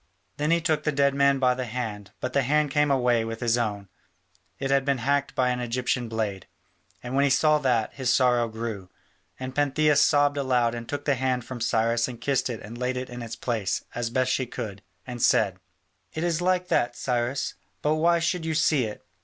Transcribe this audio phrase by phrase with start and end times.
[0.37, 3.39] Then he took the dead man by the hand, but the hand came away with
[3.39, 3.87] his own:
[4.57, 6.47] it had been hacked by an Egyptian blade.
[7.03, 8.89] And when he saw that, his sorrow grew,
[9.39, 12.97] and Pantheia sobbed aloud and took the hand from Cyrus and kissed it and laid
[12.97, 15.59] it in its place, as best she could, and said:
[16.13, 17.53] "It is all like that, Cyrus.
[17.83, 19.05] But why should you see it?"